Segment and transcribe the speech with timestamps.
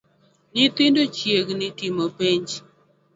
[0.53, 2.49] Nyithindo ochiegni timo penj